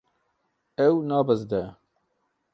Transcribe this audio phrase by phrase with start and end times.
[0.85, 1.63] Ew nabizde.